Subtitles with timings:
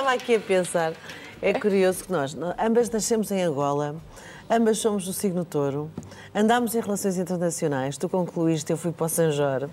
[0.00, 0.94] Estava aqui a pensar.
[1.42, 3.96] É curioso que nós, ambas nascemos em Angola,
[4.48, 5.90] ambas somos do signo touro,
[6.34, 9.64] andámos em relações internacionais, tu concluíste, eu fui para o Sanjor.
[9.64, 9.68] Uh,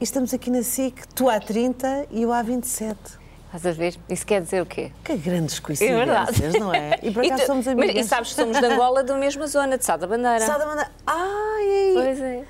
[0.00, 2.98] e estamos aqui na SIC, tu há 30 e eu há 27.
[3.44, 3.94] Estás a ver?
[4.08, 4.90] Isso quer dizer o quê?
[5.04, 6.98] Que grandes coincidências, é não é?
[7.02, 7.94] E por acaso e tu, somos amigas.
[7.94, 10.40] Mas, e sabes que somos de Angola, da mesma zona, de Sá da Bandeira.
[10.40, 10.90] Sá da Bandeira.
[11.06, 11.92] Ai!
[11.94, 12.44] Pois é.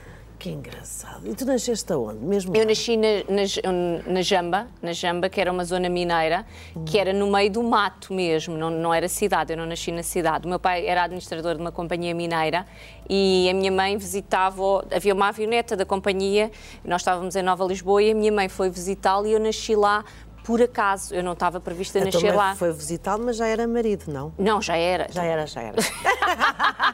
[0.45, 1.27] Que engraçado.
[1.27, 2.23] E tu nasceste aonde?
[2.23, 6.45] Mesmo eu nasci na, na, na, Jamba, na Jamba, que era uma zona mineira,
[6.77, 6.85] hum.
[6.85, 10.03] que era no meio do mato mesmo, não, não era cidade, eu não nasci na
[10.03, 10.45] cidade.
[10.45, 12.67] O meu pai era administrador de uma companhia mineira
[13.09, 16.53] e a minha mãe visitava, havia uma avioneta da companhia,
[16.85, 20.05] nós estávamos em Nova Lisboa e a minha mãe foi visitá-lo e eu nasci lá
[20.45, 22.55] por acaso, eu não estava prevista a nascer lá.
[22.55, 24.31] foi visitá-lo, mas já era marido, não?
[24.39, 25.07] Não, já era.
[25.11, 25.77] Já era, já era.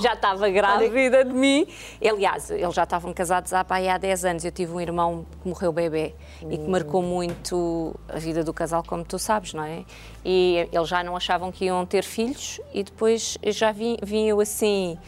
[0.00, 1.66] já estava grávida de mim.
[2.04, 4.44] Aliás, eles já estavam casados há, há 10 anos.
[4.44, 6.48] Eu tive um irmão que morreu bebê hum.
[6.50, 9.84] e que marcou muito a vida do casal, como tu sabes, não é?
[10.24, 14.40] E eles já não achavam que iam ter filhos e depois já vim, vim eu
[14.40, 14.98] assim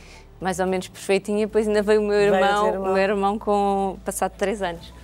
[0.40, 4.32] mais ou menos perfeitinha, depois ainda veio o meu irmão, o meu irmão com passado
[4.36, 4.97] 3 anos.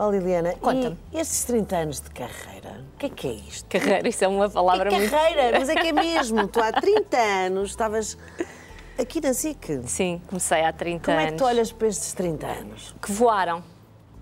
[0.00, 0.96] Oh, Liliana, conta-me.
[1.12, 3.68] Estes 30 anos de carreira, o que é que é isto?
[3.68, 5.10] Carreira, isso é uma palavra é muito.
[5.10, 6.46] Carreira, mas é que é mesmo.
[6.46, 8.16] tu há 30 anos estavas
[8.96, 9.82] aqui na SIC.
[9.86, 11.24] Sim, comecei há 30 Como anos.
[11.24, 12.94] Como é que tu olhas para estes 30 anos?
[13.02, 13.64] Que voaram.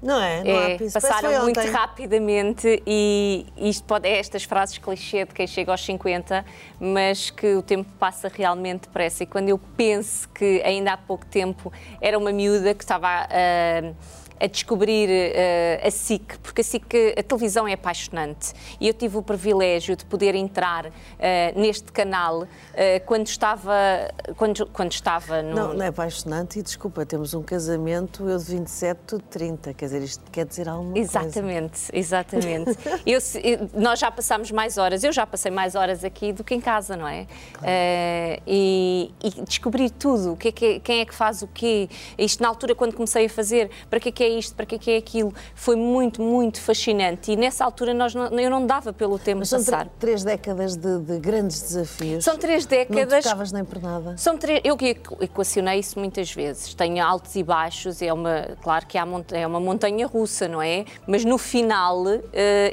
[0.02, 0.44] Não é?
[0.44, 5.72] Não é passaram muito rapidamente e isto pode é estas frases clichê de quem chega
[5.72, 6.44] aos 50,
[6.78, 9.24] mas que o tempo passa realmente depressa.
[9.24, 13.90] E quando eu penso que ainda há pouco tempo era uma miúda que estava a.
[13.90, 18.52] Uh, a descobrir uh, a SIC, porque a SIC, a televisão é apaixonante.
[18.80, 20.90] E eu tive o privilégio de poder entrar uh,
[21.54, 22.46] neste canal uh,
[23.04, 23.74] quando estava.
[24.36, 25.54] Quando, quando estava no...
[25.54, 29.74] Não, não é apaixonante e desculpa, temos um casamento, eu de 27, tu de 30,
[29.74, 31.90] quer dizer, isto quer dizer alguma exatamente, coisa.
[31.92, 32.70] Exatamente,
[33.04, 33.70] exatamente.
[33.74, 36.96] nós já passámos mais horas, eu já passei mais horas aqui do que em casa,
[36.96, 37.26] não é?
[37.52, 37.72] Claro.
[38.46, 41.88] E, e, descobrir tudo, que é que, quem é que faz o quê.
[42.18, 44.90] Isto na altura, quando comecei a fazer, para que é que é isto, para que
[44.90, 45.32] é aquilo.
[45.54, 49.48] Foi muito, muito fascinante e nessa altura nós não, eu não dava pelo tempo Mas
[49.48, 49.88] são passar.
[49.98, 52.24] três décadas de, de, grandes desafios.
[52.24, 53.12] São três décadas.
[53.12, 54.16] Não tocavas nem por nada.
[54.16, 54.76] São três, eu
[55.20, 56.74] equacionei isso muitas vezes.
[56.74, 60.84] Tenho altos e baixos, é uma, claro que há, é uma montanha russa, não é?
[61.06, 62.20] Mas no final uh,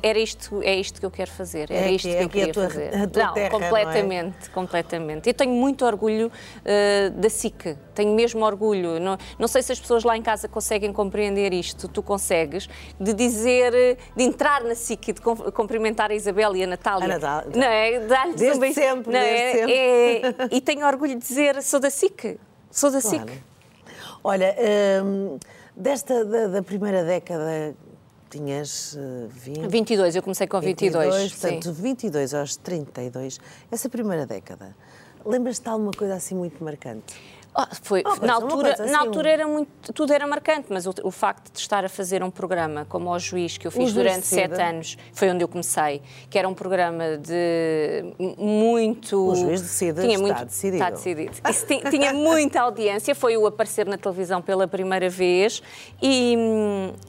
[0.02, 2.30] era isto, é isto que eu quero fazer, era é isto que, é que eu
[2.30, 2.96] queria a tua, fazer.
[2.96, 4.54] A tua não, terra, completamente, não é?
[4.54, 5.28] completamente.
[5.28, 9.00] Eu tenho muito orgulho uh, da SIC, tenho mesmo orgulho.
[9.00, 13.14] Não, não sei se as pessoas lá em casa conseguem compreender isto, tu consegues, de
[13.14, 17.06] dizer, de entrar na SIC e de cumprimentar a Isabel e a Natália.
[17.06, 17.52] A Natália.
[17.56, 18.00] Não é?
[18.00, 18.74] Dar-lhes beijo.
[18.74, 19.52] sempre, não é?
[19.52, 19.74] sempre.
[19.74, 22.40] É, e tenho orgulho de dizer, sou da SIC,
[22.72, 23.18] sou da claro.
[23.18, 23.44] SIC.
[24.24, 24.56] Olha,
[25.04, 25.38] hum,
[25.76, 27.76] desta, da, da primeira década
[28.30, 29.68] tinhas uh, 20...
[29.68, 31.06] 22, eu comecei com 22.
[31.06, 31.82] 22 portanto, sim.
[31.82, 33.40] 22 aos 32,
[33.72, 34.76] essa primeira década,
[35.24, 37.14] lembras-te de alguma coisa assim muito marcante?
[37.56, 40.94] Oh, foi, oh, na altura, assim, na altura era muito, tudo era marcante, mas o,
[41.04, 44.26] o, facto de estar a fazer um programa como o Juiz, que eu fiz durante
[44.26, 49.30] sete anos, foi onde eu comecei, que era um programa de muito...
[49.30, 50.84] O Juiz decide, tinha está muito, decidido.
[50.84, 51.32] Está decidido.
[51.50, 55.62] Isso tinha, tinha muita audiência, foi o aparecer na televisão pela primeira vez
[56.02, 56.36] e,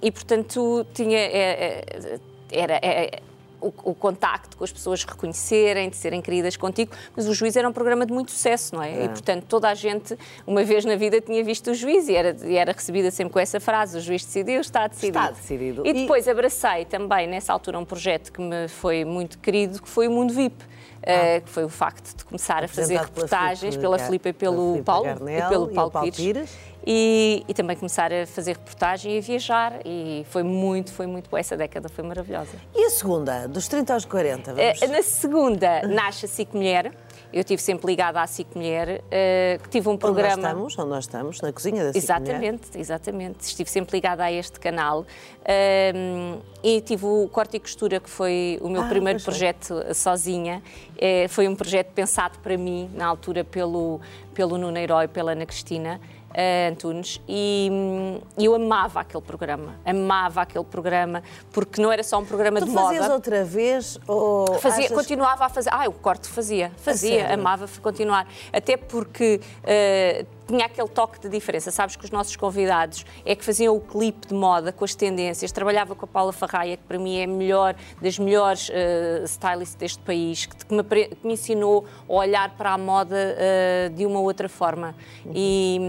[0.02, 1.18] e portanto, tinha...
[1.18, 2.20] É, é,
[2.52, 3.20] era, é,
[3.64, 7.68] o, o, contacto com as pessoas reconhecerem, de serem queridas contigo, mas o juiz era
[7.68, 8.92] um programa de muito sucesso, não é?
[8.92, 9.04] é.
[9.04, 10.16] E, portanto, toda a gente,
[10.46, 13.40] uma vez na vida, tinha visto o juiz e era, e era recebida sempre com
[13.40, 15.18] essa frase: o juiz decidiu, está decidido.
[15.18, 15.86] Está decidido.
[15.86, 16.30] E depois e...
[16.30, 20.32] abracei também, nessa altura, um projeto que me foi muito querido, que foi o Mundo
[20.34, 20.64] VIP.
[21.06, 21.36] Ah.
[21.36, 25.06] Uh, que foi o facto de começar a fazer reportagens pela Filipe e pelo Paulo
[25.28, 26.16] e pelo Paulo, Paulo Pires.
[26.16, 26.50] Pires.
[26.86, 29.80] E, e, também começar a fazer reportagem e a viajar.
[29.86, 31.40] E foi muito, foi muito boa.
[31.40, 32.58] Essa década foi maravilhosa.
[32.74, 34.54] E a segunda, dos 30 aos 40?
[34.54, 34.82] Vamos...
[34.82, 36.92] Uh, na segunda, nasce a SIC Mulher.
[37.32, 40.34] Eu estive sempre ligada à SIC Mulher, uh, tive um programa...
[40.34, 42.80] Onde nós estamos, onde nós estamos, na cozinha da SIC Exatamente, Mulher.
[42.80, 43.40] exatamente.
[43.40, 48.58] Estive sempre ligada a este canal uh, e tive o Corte e Costura, que foi
[48.62, 50.62] o meu ah, primeiro projeto sozinha.
[50.92, 54.00] Uh, foi um projeto pensado para mim, na altura, pelo,
[54.32, 56.00] pelo Nuno Herói e pela Ana Cristina
[56.34, 61.22] uh, Antunes, e hum, eu amava aquele programa, amava aquele programa,
[61.52, 62.86] porque não era só um programa tu de moda.
[62.86, 63.98] fazias outra vez?
[64.06, 64.96] Ou fazia, achas...
[64.96, 65.70] Continuava a fazer.
[65.72, 68.26] Ah, o corte fazia, fazia, amava continuar.
[68.52, 71.70] Até porque uh, tinha aquele toque de diferença.
[71.70, 75.50] Sabes que os nossos convidados é que faziam o clipe de moda com as tendências.
[75.52, 79.74] Trabalhava com a Paula Farraia, que para mim é a melhor, das melhores uh, stylists
[79.74, 84.06] deste país, que, que, me, que, me, ensinou a olhar para a moda uh, de
[84.06, 84.94] uma outra forma.
[85.24, 85.32] Uhum.
[85.34, 85.80] E,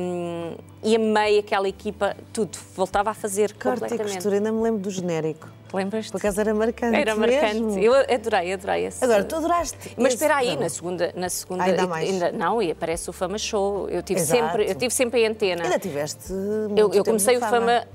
[0.83, 2.57] e amei aquela equipa, tudo.
[2.75, 4.11] Voltava a fazer Corte completamente.
[4.11, 5.49] e costura, ainda me lembro do genérico.
[5.75, 6.11] Lembras-te?
[6.11, 6.97] Por acaso era marcante.
[6.97, 7.61] Era marcante.
[7.61, 7.79] mesmo.
[7.79, 9.03] Eu adorei, adorei esse.
[9.03, 9.95] Agora, tu adoraste.
[9.97, 12.33] Mas espera aí, na segunda, na segunda Ainda mais.
[12.33, 13.89] não, e aparece o Fama Show.
[13.89, 14.41] Eu tive Exato.
[14.41, 15.63] sempre, eu tive sempre a antena.
[15.63, 16.31] Ainda tiveste.
[16.31, 17.87] Eu, muito eu comecei o na Fama.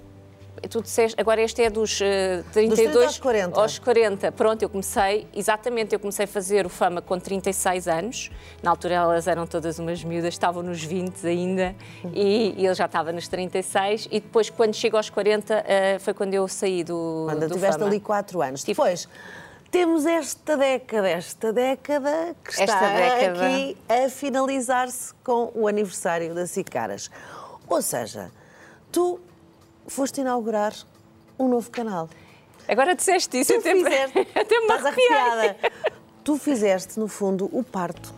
[0.69, 3.61] Tu disseste, agora este é dos eh, 32 30 aos 40.
[3.61, 4.33] aos 40.
[4.33, 8.31] Pronto, eu comecei, exatamente, eu comecei a fazer o Fama com 36 anos.
[8.63, 11.75] Na altura elas eram todas umas miúdas, estavam nos 20 ainda
[12.13, 14.07] e, e ele já estava nos 36.
[14.11, 17.79] E depois, quando chego aos 40, eh, foi quando eu saí do, Quando do tiveste
[17.79, 17.91] Fama.
[17.91, 18.61] ali 4 anos.
[18.63, 19.09] Tive- Depois,
[19.71, 23.47] temos esta década, esta década que está década.
[23.47, 27.11] aqui a finalizar-se com o aniversário da Cicaras.
[27.69, 28.31] Ou seja,
[28.93, 29.19] tu
[29.91, 30.73] foste inaugurar
[31.39, 32.09] um novo canal.
[32.69, 34.19] Agora disseste isso, Tu até, fizeste.
[34.39, 35.57] até me Estás arrepiada.
[36.23, 38.15] Tu fizeste, no fundo, o parto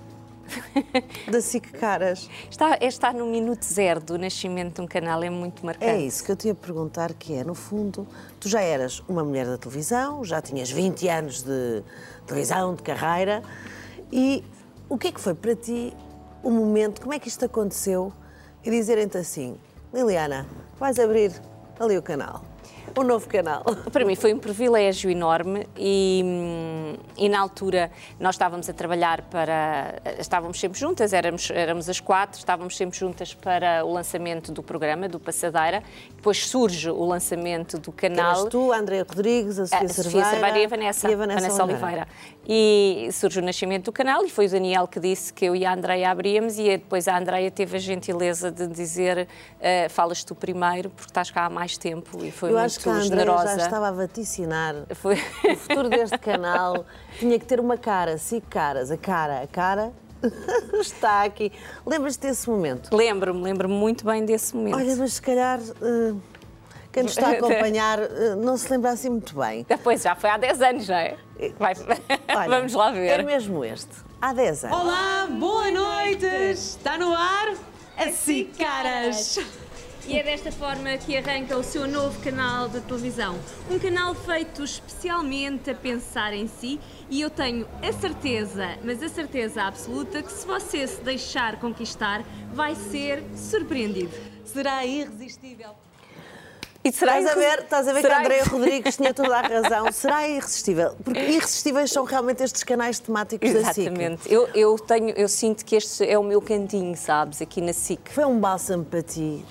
[1.30, 2.28] da SIC Caras.
[2.50, 5.90] Está, é estar no minuto zero do nascimento de um canal, é muito marcante.
[5.90, 8.06] É isso que eu te ia perguntar, que é, no fundo,
[8.38, 11.82] tu já eras uma mulher da televisão, já tinhas 20 anos de
[12.26, 13.42] televisão, de carreira,
[14.12, 14.44] e
[14.90, 15.96] o que é que foi para ti
[16.42, 18.12] o momento, como é que isto aconteceu,
[18.62, 19.56] e dizerem-te assim,
[19.94, 20.46] Liliana,
[20.78, 21.32] vais abrir
[21.84, 22.44] ali o canal,
[23.00, 23.62] um novo canal.
[23.92, 29.22] Para mim foi um privilégio enorme e, hum, e na altura nós estávamos a trabalhar
[29.22, 29.94] para.
[30.18, 35.08] Estávamos sempre juntas, éramos, éramos as quatro, estávamos sempre juntas para o lançamento do programa,
[35.08, 35.82] do Passadeira.
[36.14, 38.40] Depois surge o lançamento do canal.
[38.40, 41.64] Eras tu, a Andréa Rodrigues, a Sofia, A Cerveira e a Vanessa, e a Vanessa
[41.64, 42.06] Oliveira.
[42.46, 45.64] E surge o nascimento do canal e foi o Daniel que disse que eu e
[45.64, 49.28] a Andreia abríamos e depois a Andreia teve a gentileza de dizer
[49.60, 52.80] eh, falas tu primeiro porque estás cá há mais tempo e foi Eu muito acho
[52.82, 53.58] que a Andréa generosa.
[53.58, 55.14] já estava a vaticinar Foi...
[55.14, 56.84] O futuro deste canal
[57.18, 58.90] tinha que ter uma cara, cinco caras.
[58.90, 59.92] A cara, a cara
[60.80, 61.50] está aqui.
[61.86, 62.94] Lembras-te desse momento?
[62.94, 64.76] Lembro-me, lembro-me muito bem desse momento.
[64.76, 66.14] Olha, mas se calhar eh,
[66.92, 69.64] quem nos está a acompanhar eh, não se lembra assim muito bem.
[69.68, 71.16] Depois já foi há 10 anos, já é?
[71.58, 71.74] Vai-
[72.36, 73.20] Olha, Vamos lá ver.
[73.20, 73.90] É mesmo este.
[74.20, 74.78] Há 10 anos.
[74.78, 76.24] Olá, boa noite!
[76.52, 77.54] Está no ar?
[77.96, 79.40] Assim, caras!
[80.04, 83.38] E é desta forma que arranca o seu novo canal de televisão.
[83.70, 89.08] Um canal feito especialmente a pensar em si e eu tenho a certeza, mas a
[89.08, 94.12] certeza absoluta, que se você se deixar conquistar, vai ser surpreendido.
[94.44, 95.70] Será irresistível.
[96.84, 99.36] E será Estás a ver, estás a ver que será a Andréa Rodrigues tinha toda
[99.36, 99.92] a razão.
[99.92, 100.96] Será irresistível?
[101.04, 103.86] Porque irresistíveis são realmente estes canais temáticos da SIC.
[103.86, 104.32] Exatamente.
[104.32, 108.10] Eu, eu, tenho, eu sinto que este é o meu cantinho, sabes, aqui na SIC.
[108.10, 109.44] Foi um bálsamo para ti,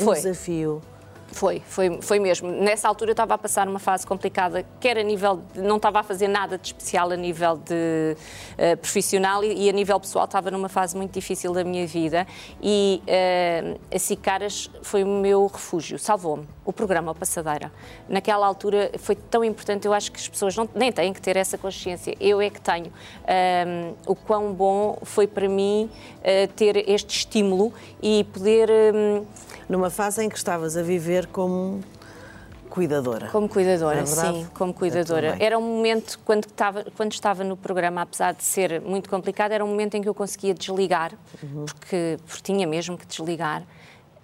[0.00, 0.14] um Foi.
[0.14, 0.82] desafio.
[1.30, 2.50] Foi, foi, foi mesmo.
[2.50, 5.42] Nessa altura eu estava a passar uma fase complicada, quer a nível.
[5.52, 8.16] De, não estava a fazer nada de especial a nível de
[8.56, 12.26] eh, profissional e, e a nível pessoal estava numa fase muito difícil da minha vida
[12.62, 16.48] e eh, a Cicaras foi o meu refúgio, salvou-me.
[16.64, 17.70] O programa, o Passadeira.
[18.08, 21.36] Naquela altura foi tão importante, eu acho que as pessoas não, nem têm que ter
[21.36, 22.14] essa consciência.
[22.20, 22.92] Eu é que tenho.
[23.26, 25.90] Ahm, o quão bom foi para mim
[26.22, 27.72] eh, ter este estímulo
[28.02, 28.70] e poder.
[28.94, 29.26] hum,
[29.68, 31.80] Numa fase em que estavas a viver como
[32.70, 33.28] cuidadora.
[33.28, 35.36] Como cuidadora, É sim, como cuidadora.
[35.40, 39.64] Era um momento, quando estava, quando estava no programa, apesar de ser muito complicado, era
[39.64, 41.64] um momento em que eu conseguia desligar, Uhum.
[41.66, 43.62] porque, porque tinha mesmo que desligar,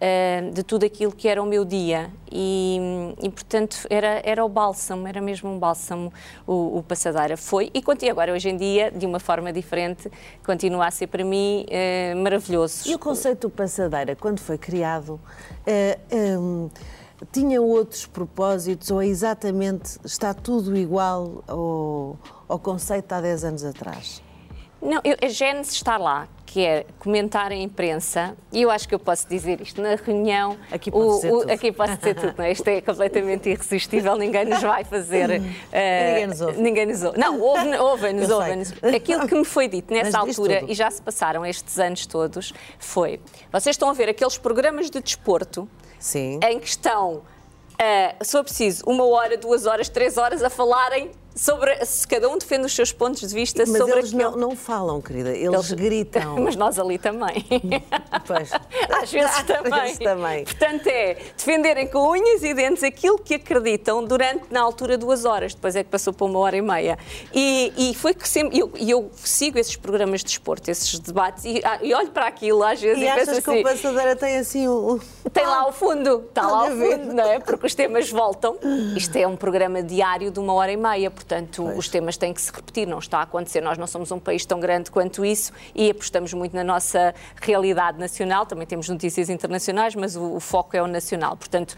[0.01, 2.11] eh, de tudo aquilo que era o meu dia.
[2.31, 2.79] E,
[3.23, 6.13] e, portanto, era, era o bálsamo, era mesmo um bálsamo
[6.47, 7.37] o, o Passadeira.
[7.37, 10.11] Foi e continua agora, hoje em dia, de uma forma diferente,
[10.45, 12.89] continua a ser para mim eh, maravilhoso.
[12.89, 15.21] E o conceito do passadeira, quando foi criado,
[15.67, 15.99] eh,
[16.39, 16.69] hum,
[17.33, 23.45] tinha outros propósitos ou é exatamente está tudo igual ao, ao conceito de há 10
[23.45, 24.23] anos atrás?
[24.85, 28.95] Não, eu, a Gênese está lá, que é comentar a imprensa, e eu acho que
[28.95, 30.57] eu posso dizer isto na reunião.
[30.71, 31.51] Aqui pode ser tudo.
[31.51, 32.53] Aqui posso dizer tudo, não é?
[32.53, 35.43] Isto é completamente irresistível, ninguém nos vai fazer.
[35.73, 36.61] eh, ninguém nos ouve.
[36.63, 37.19] Ninguém nos ouve.
[37.19, 38.69] Não, ouve- ouvem-nos, ouvem-nos.
[38.69, 38.95] sei.
[38.95, 40.71] Aquilo que me foi dito nessa altura, tudo.
[40.71, 43.19] e já se passaram estes anos todos, foi:
[43.51, 46.39] vocês estão a ver aqueles programas de desporto Sim.
[46.47, 47.23] em que estão,
[47.79, 51.85] eh, se for preciso, uma hora, duas horas, três horas a falarem sobre.
[51.85, 54.31] Se cada um defende os seus pontos de vista Mas sobre eles aquilo.
[54.33, 56.37] não, não falam, querida, eles, gritam.
[56.43, 57.45] Mas nós ali também.
[58.27, 58.51] Pois.
[59.03, 59.81] Às vezes também.
[59.83, 60.45] vezes também.
[60.45, 65.53] Portanto, é defenderem com unhas e dentes aquilo que acreditam durante, na altura, duas horas.
[65.55, 66.99] Depois é que passou para uma hora e meia.
[67.35, 68.57] E, e foi que sempre.
[68.57, 72.27] E eu, eu sigo esses programas de desporto, esses debates, e, ah, e olho para
[72.27, 73.61] aquilo às vezes e, E achas penso que assim.
[73.61, 74.99] o passadeira tem assim um.
[75.33, 76.99] Tem lá o fundo, está lá Olha o a ver.
[76.99, 77.39] fundo, não é?
[77.41, 78.57] Porque os temas voltam.
[78.97, 82.41] Isto é um programa diário de uma hora e meia, portanto, os temas têm que
[82.41, 83.63] se repetir, não está a acontecer.
[83.63, 87.99] Nós não somos um país tão grande quanto isso e apostamos muito na nossa realidade
[87.99, 88.45] nacional.
[88.45, 91.37] Também temos notícias internacionais, mas o, o foco é o nacional.
[91.37, 91.77] Portanto,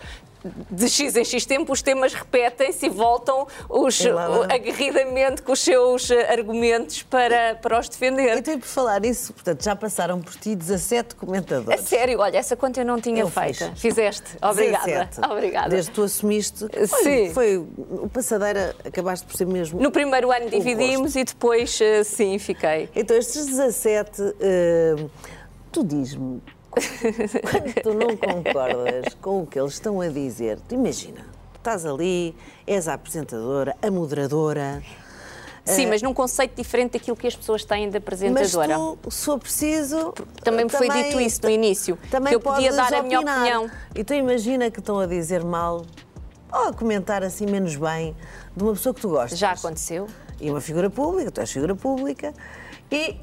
[0.70, 4.56] de X em X tempo os temas repetem-se e voltam os, E lá vai.
[4.56, 8.36] aguerridamente com os seus eh, argumentos para, para os defender.
[8.38, 11.80] Então, e por falar isso, portanto, já passaram por ti 17 A comentadores.
[11.82, 13.70] sério, olha, essa conta eu não tinha Eu feita.
[13.72, 13.80] fiz.
[13.80, 14.36] Fizeste.
[14.42, 14.86] Obrigada.
[14.86, 15.20] 17.
[15.32, 15.68] Obrigada.
[15.70, 16.66] Desde que tu assumiste.
[16.88, 17.34] Foi, Sim.
[17.34, 19.80] Foi o passadeira, acabaste por ser mesmo.
[19.80, 22.88] No primeiro ano dividimos e depois, eh, sim, fiquei.
[22.94, 24.96] Então, estes 17, eh,
[25.72, 26.42] tu diz-me,
[27.42, 31.20] quando tu não concordas com o que eles estão a dizer, tu imagina,
[31.52, 32.34] tu estás ali,
[32.66, 34.82] és a apresentadora, a moderadora,
[35.64, 38.76] Sim, mas num conceito diferente daquilo que as pessoas têm mas apresentadora.
[39.02, 40.14] tu, se for preciso.
[40.44, 43.68] Também me foi dito isso no início, Também que eu podia dar a minha opinião.
[43.92, 45.84] Então, imagina que estão a dizer mal
[46.52, 48.16] ou a comentar assim menos bem
[48.56, 49.36] de uma pessoa que tu gostas.
[49.36, 50.06] Já aconteceu?
[50.40, 52.32] e uma figura pública, tu és figura pública,
[52.90, 53.16] e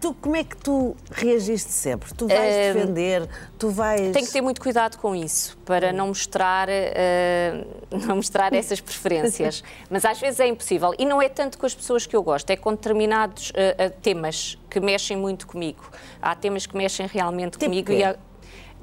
[0.00, 2.12] tu, como é que tu reagiste sempre?
[2.14, 4.12] Tu vais Eh, defender, tu vais...
[4.12, 9.62] Tenho que ter muito cuidado com isso, para não mostrar, eh, não mostrar essas preferências.
[9.90, 10.92] Mas às vezes é impossível.
[10.98, 14.58] E não é tanto com as pessoas que eu gosto, é com determinados eh, temas
[14.70, 15.82] que mexem muito comigo.
[16.20, 17.92] Há temas que mexem realmente Tipo comigo.
[17.92, 18.16] E há-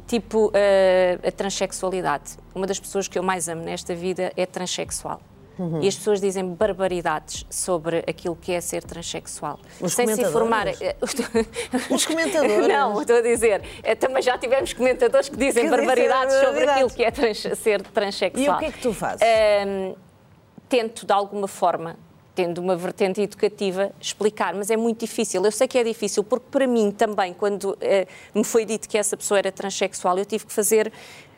[0.05, 0.51] tipo
[1.27, 2.31] a transexualidade.
[2.53, 5.21] Uma das pessoas que eu mais amo nesta vida é transexual.
[5.57, 5.81] Uhum.
[5.81, 9.59] E as pessoas dizem barbaridades sobre aquilo que é ser transexual.
[9.79, 10.65] Os sem se informar.
[10.75, 11.89] comentadores?
[11.91, 12.67] Os comentadores?
[12.67, 13.61] Não, estou a dizer.
[13.83, 17.47] eh, Também já tivemos comentadores que dizem Que dizem barbaridades sobre aquilo que é trans-
[17.59, 18.45] ser transexual.
[18.45, 19.21] E o que é que tu fazes?
[19.21, 19.93] Ahm,
[20.67, 21.97] tento, de alguma forma,
[22.35, 25.45] tendo uma vertente educativa, explicar, mas é muito difícil.
[25.45, 28.97] Eu sei que é difícil, porque para mim também, quando eh, me foi dito que
[28.97, 30.91] essa pessoa era transexual, eu tive que fazer.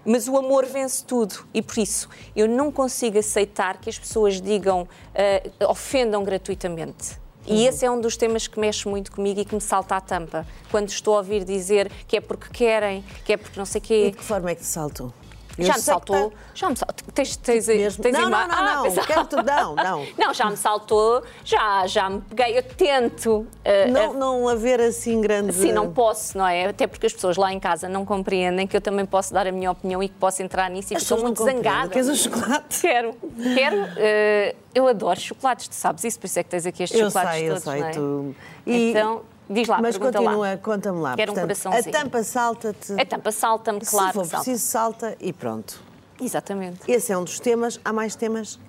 [0.06, 4.40] Mas o amor vence tudo e por isso eu não consigo aceitar que as pessoas
[4.40, 7.18] digam, eh, ofendam gratuitamente.
[7.48, 7.68] E Uhum.
[7.68, 10.46] esse é um dos temas que mexe muito comigo e que me salta à tampa.
[10.72, 13.84] Quando estou a ouvir dizer que é porque querem, que é porque não sei o
[13.84, 14.12] E quê.
[14.12, 15.14] de que forma é que te saltou?
[15.58, 17.08] Eu Já me saltou, tá- já me saltou.
[17.14, 18.04] Tens, tens, aí- mesmo?
[18.04, 20.06] tens Não, não, não, não, pensava- quero não, não.
[20.18, 23.48] Não, já me saltou, já, já me peguei, eu tento.
[23.64, 25.54] eh, Não, eh, não haver assim grande...
[25.54, 26.66] Sim, não posso, não é?
[26.68, 29.52] Até porque as pessoas lá em casa não compreendem que eu também posso dar a
[29.52, 31.90] minha opinião e que posso entrar nisso e estou não muito zangada.
[31.90, 32.82] Queres um chocolate?
[32.82, 33.14] Quero,
[33.54, 33.78] quero.
[33.98, 37.06] eh, eu adoro chocolates, tu sabes isso, por isso é que tens aqui estes Eu
[37.10, 37.92] chocolates sei, eu todos, sei, não é?
[37.92, 38.36] tu...
[38.66, 41.16] E- Então, diz lá, Mas continua, conta-me lá.
[41.16, 41.96] Quero um Portanto, coraçãozinho.
[41.96, 42.94] A tampa salta-te.
[43.02, 44.08] A tampa salta-me, claro.
[44.08, 44.44] Se for salta.
[44.44, 45.82] preciso, salta e pronto.
[46.22, 46.80] Exatamente.
[46.88, 47.80] Esse é um dos temas.
[47.84, 48.60] Há mais temas?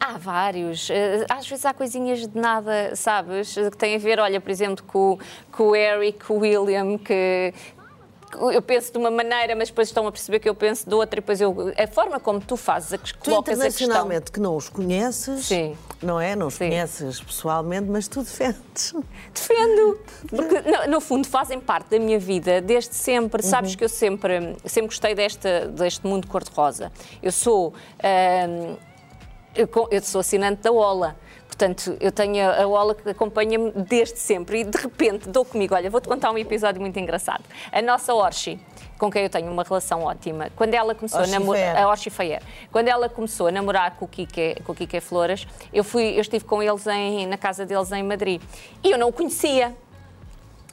[0.00, 0.90] Há vários.
[0.90, 3.54] Eh, Às vezes há coisinhas de nada, sabes?
[3.54, 5.18] Que têm a ver, olha, por exemplo, com,
[5.52, 7.52] com o Eric, com o William, que
[8.52, 11.18] eu penso de uma maneira, mas depois estão a perceber que eu penso de outra,
[11.18, 11.72] e depois eu.
[11.78, 13.86] A forma como tu fazes, a que Tu colocas a questão.
[13.86, 15.76] internacionalmente que não os conheces, Sim.
[16.02, 16.34] não é?
[16.36, 16.68] Não os Sim.
[16.68, 18.94] conheces pessoalmente, mas tu defendes.
[19.34, 23.42] Defendo, porque no, no fundo fazem parte da minha vida desde sempre.
[23.42, 26.90] Sabes que eu sempre, sempre gostei desta, deste mundo cor-de-rosa.
[27.22, 28.76] Eu sou, ahm,
[29.54, 31.16] eu, eu sou assinante da OLA.
[31.52, 35.74] Portanto, eu tenho a a Ola que acompanha-me desde sempre e de repente dou comigo.
[35.74, 37.44] Olha, vou-te contar um episódio muito engraçado.
[37.70, 38.58] A nossa Orchi,
[38.98, 41.74] com quem eu tenho uma relação ótima, quando ela começou a Orchi namorar.
[41.74, 41.84] Fair.
[41.84, 42.42] A Orchi Fayer.
[42.70, 46.20] Quando ela começou a namorar com o Kike, com o Kike Flores, eu, fui, eu
[46.20, 48.40] estive com eles em, na casa deles em Madrid.
[48.82, 49.74] E eu não o conhecia.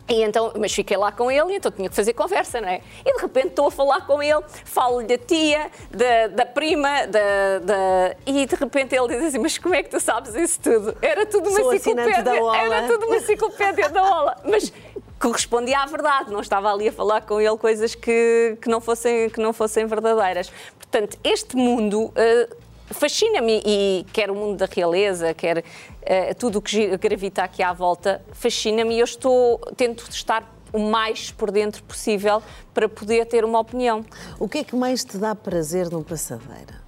[0.10, 2.82] E então, mas fiquei lá com ele, e então tinha que fazer conversa, não é?
[3.06, 7.60] E de repente estou a falar com ele, falo-lhe da tia, da, da prima, da,
[7.62, 10.98] da- E de repente ele diz assim: Mas como é que tu sabes isso tudo?
[11.02, 12.24] Era tudo uma Sou enciclopédia.
[12.24, 12.58] da Ola.
[12.58, 14.36] Era tudo uma enciclopédia da Ola.
[14.44, 14.74] Mas
[15.20, 19.30] correspondia à verdade, não estava ali a falar com ele coisas que, que, não, fossem,
[19.30, 20.52] que não fossem verdadeiras.
[20.78, 22.12] Portanto, este mundo.
[22.16, 22.50] eh,
[22.92, 25.64] Fascina-me e quer o mundo da realeza, quer
[26.02, 30.80] eh, tudo o que gravita aqui à volta, fascina-me e eu estou, tento estar o
[30.80, 32.42] mais por dentro possível
[32.74, 34.06] para poder ter uma opinião.
[34.40, 36.80] O que é que mais te dá prazer num passadeira?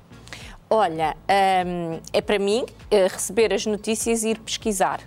[0.69, 1.15] Olha,
[1.65, 5.01] hum, é para mim eh, receber as notícias e ir pesquisar.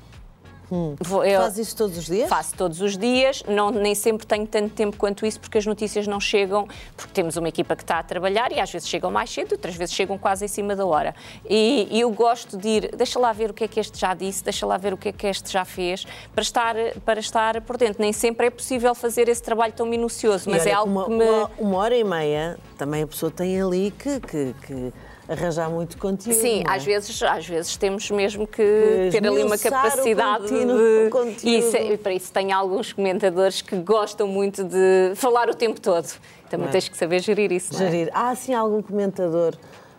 [1.01, 2.29] Vou- eu- Fazes isso todos os dias?
[2.29, 6.07] Faço todos os dias, não, nem sempre tenho tanto tempo quanto isso, porque as notícias
[6.07, 6.67] não chegam,
[6.97, 9.75] porque temos uma equipa que está a trabalhar e às vezes chegam mais cedo, outras
[9.75, 11.15] vezes chegam quase em cima da hora.
[11.49, 14.15] E, e eu gosto de ir, deixa lá ver o que é que este já
[14.15, 17.61] disse, deixa lá ver o que é que este já fez, para estar, para estar
[17.63, 18.01] por dentro.
[18.01, 21.05] Nem sempre é possível fazer esse trabalho tão minucioso, mas E olha, é algo uma,
[21.05, 21.25] que me.
[21.25, 24.93] uma, uma hora e meia, também a pessoa tem ali que, que, que
[25.29, 26.39] arranjar muito conteúdo.
[26.39, 26.71] Sim, é?
[26.71, 31.11] às vezes, às vezes temos mesmo que ter ali uma capacidade contínuo- de.
[31.11, 31.45] conteúdo.
[31.45, 35.55] E isso é- e para isso tem alguns comentadores que gostam muito de falar o
[35.55, 36.07] tempo todo.
[36.51, 36.71] Também é?
[36.71, 37.75] tens que saber gerir isso.
[37.75, 37.79] é?
[37.79, 38.11] Gerir.
[38.13, 39.55] Há assim algum comentador,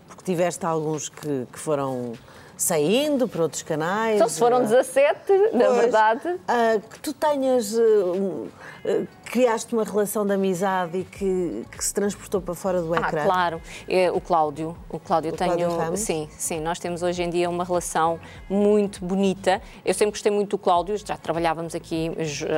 [0.08, 2.14] porque tiveste alguns que, que foram
[2.58, 4.16] saindo para outros canais.
[4.16, 5.20] Então, se foram ah, 17,
[5.54, 6.36] na Pois, verdade.
[6.48, 7.78] ah, que tu tenhas.
[7.78, 7.84] ah,
[9.26, 13.24] criaste uma relação de amizade e que, que se transportou para fora do Ah, ecrã.
[13.24, 13.62] claro.
[13.88, 14.76] É, o Cláudio.
[14.90, 15.56] O Cláudio O tenho.
[15.70, 15.98] Cláudio?
[15.98, 16.60] Sim, sim.
[16.60, 19.62] Nós temos hoje em dia uma relação muito bonita.
[19.84, 22.12] Eu sempre gostei muito do Cláudio, já trabalhávamos aqui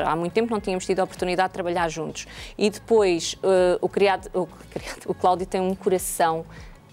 [0.06, 2.28] há muito tempo, não tínhamos tido a oportunidade de trabalhar juntos.
[2.58, 6.46] E depois eh, o, criado, o, criado- o Cláudio tem um coração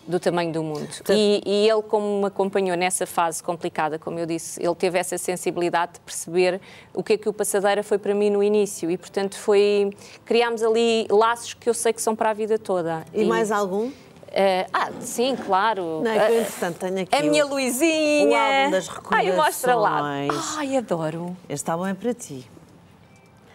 [0.07, 0.89] do tamanho do mundo.
[1.11, 5.17] E, e ele, como me acompanhou nessa fase complicada, como eu disse, ele teve essa
[5.19, 6.61] sensibilidade de perceber
[6.93, 8.91] o que é que o Passadeira foi para mim no início.
[8.91, 9.91] E, portanto, foi.
[10.25, 13.05] Criámos ali laços que eu sei que são para a vida toda.
[13.13, 13.91] E mais algum?
[14.37, 16.01] Eh, ah, sim, claro.
[16.03, 17.15] Não, é que eu, entretanto, tenho aqui.
[17.15, 18.29] a minha o- Luizinha.
[18.29, 20.19] o álbum das Ai, mostra lá.
[20.21, 20.57] recordações.
[20.59, 21.37] Ai, adoro.
[21.49, 22.45] Este álbum é para ti.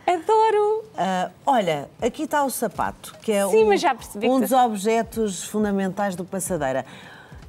[0.10, 0.86] Adoro.
[0.98, 6.26] Ah, olha, aqui está o sapato, que é Sim, um, um dos objetos fundamentais do
[6.26, 6.84] Passadeira.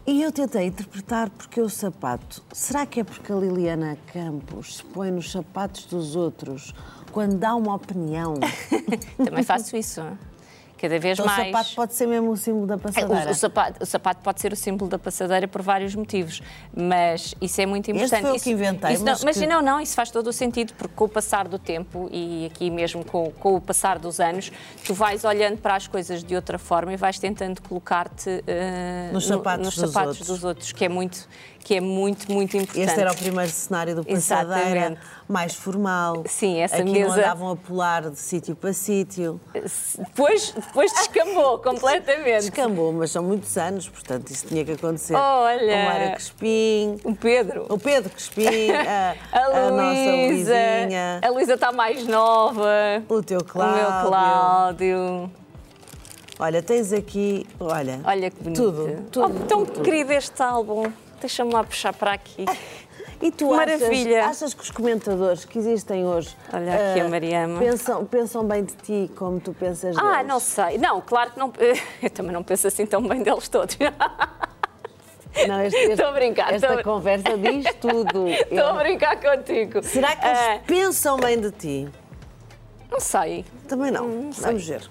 [0.07, 2.43] E eu tentei interpretar porque o sapato.
[2.53, 6.75] Será que é porque a Liliana Campos se põe nos sapatos dos outros
[7.13, 8.35] quando dá uma opinião?
[9.17, 10.03] Também faço isso.
[10.81, 11.47] Cada vez Então, o mais.
[11.49, 13.29] sapato pode ser mesmo o símbolo da É, passadeira.
[13.29, 16.41] O, o sapato, o sapato pode ser o símbolo da passadeira por vários motivos,
[16.75, 18.23] mas isso é muito importante.
[18.23, 20.29] foi o Isso- que inventei, isso não- mas mas que- não, não, isso faz todo
[20.29, 23.99] o sentido, porque com o passar do tempo e aqui mesmo com, com o passar
[23.99, 24.51] dos anos,
[24.87, 29.29] tu vais olhando para as coisas de outra forma e vais tentando colocar-te eh, Nos
[29.29, 30.27] no- sapatos nos dos sapatos outros.
[30.29, 31.29] dos outros, que é muito,
[31.63, 32.81] que é muito, muito importante.
[32.89, 35.01] Este era o primeiro cenário do Passadeira, Exatamente.
[35.29, 36.25] mais formal.
[36.27, 39.39] Sim, essa Aqui não mesa- andavam a pular de sítio para sítio.
[39.99, 42.41] Depois, depois descambou completamente.
[42.51, 45.15] Descambou, mas são muitos anos, portanto isso tinha que acontecer.
[45.15, 45.77] Olha.
[45.77, 47.67] O Mário Crespim, O Pedro.
[47.69, 50.53] o Pedro Crespim, a, A, a nossa Luísa.
[50.53, 52.69] Luizinha, A Luísa está mais nova.
[53.09, 53.77] o teu O Cláudio.
[53.77, 55.31] meu Cláudio.
[56.39, 58.63] Olha, tens aqui, olha, Olha que bonito.
[58.63, 59.83] tudo, tudo, oh, tão tudo.
[59.83, 60.91] querido este álbum.
[61.21, 62.47] Deixa-me lá puxar para aqui.
[63.23, 64.25] E tu Que achas, maravilha.
[64.27, 67.59] achas que os comentadores que existem hoje Olha aqui ah, a Mariama.
[67.59, 70.27] Pensam, pensam bem de ti como tu pensas Ah, deles?
[70.27, 70.79] não sei.
[70.79, 71.53] Não, claro que não.
[72.03, 73.77] Eu também não penso assim tão bem deles todos.
[75.47, 78.27] Não, este- este- Estou a brincar, Esta a- conversa diz tudo.
[78.27, 79.81] Estou a brincar contigo.
[79.81, 81.89] Será que eles Ah, pensam bem de ti?
[82.91, 83.45] não sei.
[83.69, 84.33] Também não.
[84.33, 84.45] Sei.
[84.47, 84.91] Vamos ver.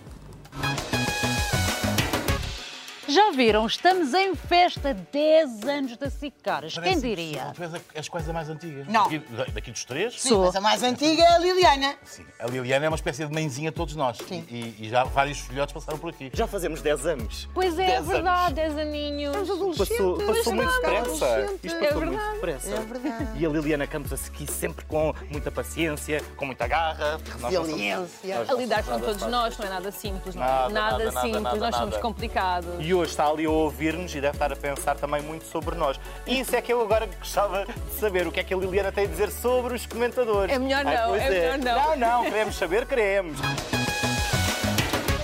[3.10, 3.66] Já viram?
[3.66, 6.78] Estamos em festa 10 anos da Cicaras.
[6.78, 7.52] Quem diria?
[7.56, 8.86] Tu és, a- és quase a mais antiga.
[8.88, 9.04] Não.
[9.10, 10.22] Daqui, daqui dos três?
[10.22, 11.96] Sim, mas a mais antiga é a Liliana.
[12.06, 12.26] Sim.
[12.40, 14.18] A Liliana é uma espécie de mãezinha de todos nós.
[14.28, 14.46] Sim.
[14.50, 16.30] E, e já vários filhotes passaram por aqui.
[16.34, 17.50] Já fazemos 10 anos.
[17.54, 19.36] Pois é, é Dez verdade, 10 aninhos.
[19.78, 21.56] Passou, passou muito depressa.
[21.64, 22.34] Isto É passou muito verdade.
[22.36, 22.70] depressa.
[22.76, 23.30] É verdade.
[23.40, 27.20] E a Liliana Campos a seguir sempre com muita paciência, com muita garra.
[27.40, 28.38] Nós não somos- Resiliência.
[28.38, 29.32] nós A lidar somos com nada todos fáceis.
[29.32, 30.48] nós não é nada simples, não é?
[30.48, 32.02] Nada, Nada, nada, nada, simples, nada, nós somos nada.
[32.02, 32.76] complicados.
[32.80, 36.00] E hoje está ali a ouvir-nos e deve estar a pensar também muito sobre nós.
[36.28, 38.92] E isso é que eu agora gostava de saber o que é que a Liliana
[38.92, 40.54] tem a dizer sobre os comentadores.
[40.54, 41.98] É melhor Ai, não, pois é melhor não.
[41.98, 43.40] Não, não, queremos saber, queremos.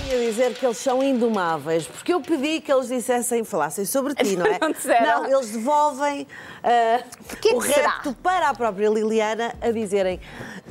[0.08, 4.16] Tenho a dizer que eles são indomáveis, porque eu pedi que eles dissessem, falassem sobre
[4.16, 4.58] ti, não é?
[4.62, 5.24] Não disseram.
[5.24, 6.28] Não, eles devolvem
[7.42, 7.90] que o que será?
[7.90, 10.22] repto para a própria Liliana a dizerem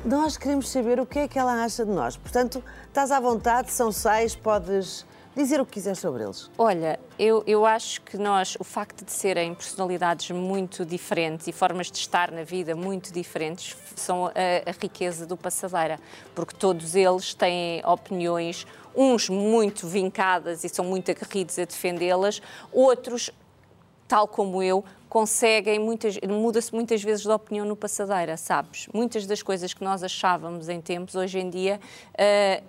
[0.04, 2.16] nós queremos saber o que é que ela acha de nós.
[2.16, 5.04] Portanto, estás à vontade, são seis, podes
[5.36, 6.50] dizer o que quiser sobre eles.
[6.56, 11.90] Olha, eu, eu acho que nós, o facto de serem personalidades muito diferentes e formas
[11.90, 15.98] de estar na vida muito diferentes, são a, a riqueza do Passadeira,
[16.34, 22.40] porque todos eles têm opiniões, uns muito vincadas e são muito aguerridos a defendê-las,
[22.72, 23.30] outros
[24.06, 28.88] tal como eu, conseguem, muitas, muda-se muitas vezes de opinião no passadeira, sabes?
[28.92, 31.80] Muitas das coisas que nós achávamos em tempos, hoje em dia,
[32.18, 32.62] ah,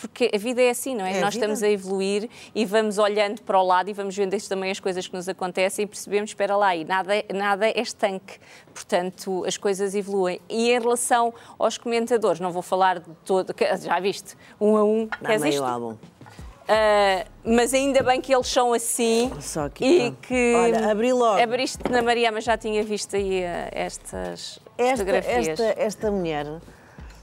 [0.00, 1.14] porque a vida é assim, não é?
[1.14, 1.44] É a nós vida.
[1.46, 5.06] estamos a evoluir e vamos olhando para o lado e vamos vendo também as coisas
[5.06, 8.38] que nos acontecem e percebemos, espera lá, e nada, é- nada é estanque.
[8.72, 10.40] Portanto, as coisas evoluem.
[10.48, 14.84] E em relação aos comentadores, não vou falar de todo, que- já viste, um a
[14.84, 15.64] um, Dá meio isto?
[15.64, 15.96] álbum.
[16.70, 20.16] Uh, mas ainda bem que eles são assim Só aqui, e pá.
[20.22, 21.42] que Olha, abri logo.
[21.42, 26.46] abriste na Mariama já tinha visto aí uh, estas Esta, fotografias esta, esta mulher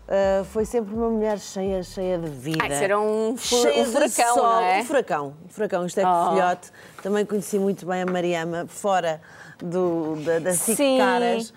[0.08, 2.64] ah, foi sempre uma mulher cheia, cheia de vida.
[2.64, 4.44] Ah, isso era um, cheia um de furacão, sol.
[4.44, 4.80] não é?
[4.80, 5.86] Um furacão, um furacão.
[5.86, 6.30] Isto é Oh.
[6.32, 6.72] filhote.
[7.04, 9.22] Também conheci muito bem a Mariama fora
[9.60, 10.98] do, da, da Sim.
[10.98, 11.54] Caras.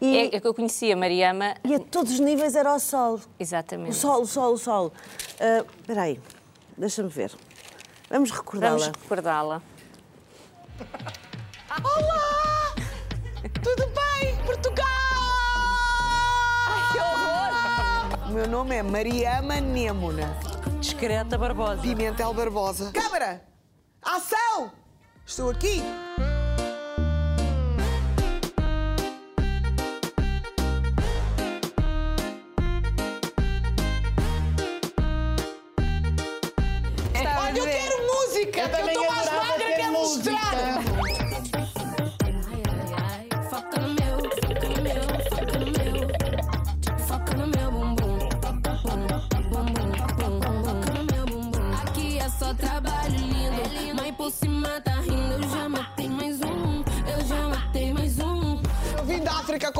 [0.00, 2.78] E, É, é que eu conhecia a Mariama e a todos os níveis era o
[2.80, 3.20] sol.
[3.38, 4.92] exatamente O sol, o sol, o sol.
[5.40, 6.20] Ah, Espera aí,
[6.76, 7.30] deixa-me ver.
[8.10, 8.86] Vamos vamos recordá-la.
[9.00, 9.62] recordá-la
[13.62, 14.91] Tudo bem, Portugal?
[18.32, 20.34] O meu nome é Mariama Némona
[20.80, 21.82] Discreta Barbosa.
[21.82, 22.90] Pimentel Barbosa.
[22.90, 23.46] Câmara!
[24.00, 24.72] Ação!
[25.26, 25.82] Estou aqui!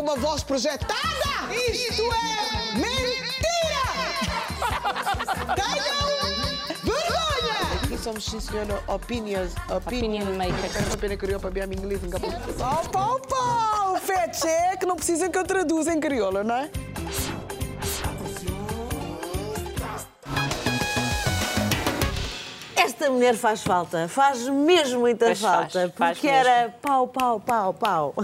[0.02, 0.94] Com uma voz projetada.
[1.70, 3.84] Isto é mentira!
[5.54, 6.08] Tenham
[6.82, 7.84] vergonha!
[7.84, 10.72] Aqui somos, sim, senhora, opinions, opinion, Opinion makers.
[10.72, 12.34] Quero saber em crioulo para minha inglês em capuz.
[12.34, 13.90] Opa, opa!
[13.92, 16.70] O fete é que não precisam que eu traduza em crioulo, não é?
[22.74, 26.48] Esta mulher faz falta, faz mesmo muita faz, falta, faz porque mesmo.
[26.48, 28.14] era pau, pau, pau, pau.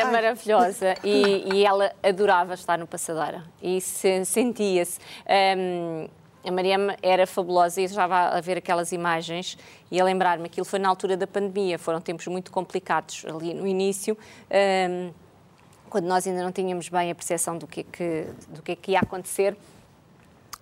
[0.00, 4.98] Era maravilhosa e, e ela adorava estar no Passadeira e se- sentia-se.
[5.56, 6.08] Hum,
[6.46, 9.56] a Mariama era fabulosa e eu estava a ver aquelas imagens
[9.90, 13.66] e a lembrar-me, aquilo foi na altura da pandemia, foram tempos muito complicados ali no
[13.66, 14.16] início,
[14.50, 15.10] hum,
[15.88, 18.76] quando nós ainda não tínhamos bem a percepção do que, é que, do que, é
[18.76, 19.56] que ia acontecer.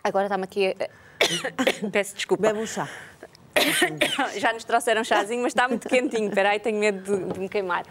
[0.05, 1.03] Agora está-me aqui a...
[1.91, 2.43] Peço desculpa.
[2.43, 2.89] Bebe um chá.
[4.39, 6.29] Já nos trouxeram chazinho, mas está muito quentinho.
[6.29, 7.85] Espera aí, tenho medo de, de me queimar.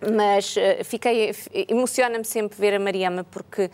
[0.00, 1.34] Mas eh, fiquei,
[1.68, 3.70] emociona-me sempre ver a Mariama porque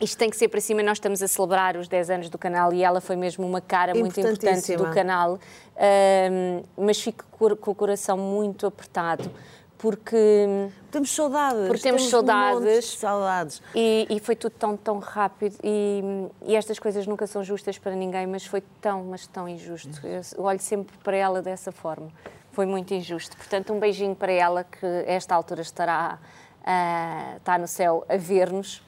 [0.00, 0.82] isto tem que ser para cima.
[0.82, 3.94] Nós estamos a celebrar os 10 anos do canal e ela foi mesmo uma cara
[3.94, 5.38] muito importante do canal.
[5.76, 9.30] Ahm, mas fico co- com o coração muito apertado
[9.76, 11.66] porque Temos saudades.
[11.68, 12.84] Porque temos montes saudades.
[12.90, 13.62] de saudades.
[13.74, 16.02] e, e foi tudo tão, tão rápido e,
[16.46, 20.00] e estas coisas nunca são justas para ninguém, mas foi tão, mas tão injusto.
[20.36, 22.08] Eu olho sempre para ela dessa forma.
[22.58, 23.36] Foi muito injusto.
[23.36, 26.18] Portanto, um beijinho para ela que a esta altura estará
[26.66, 28.82] ah, está no céu a ver-nos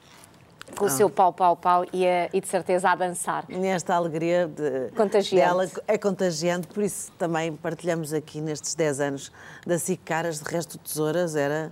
[0.77, 3.45] com o seu pau, pau, pau e, a- e de certeza a dançar.
[3.47, 5.35] Nesta alegria de, Contagiante.
[5.47, 9.31] dela é contagiante, por isso também partilhamos aqui nestes 10 anos
[9.65, 11.71] da SIC Caras, de resto tesouras, era.